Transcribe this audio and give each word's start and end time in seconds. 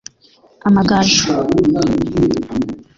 Amagaju 0.67 1.21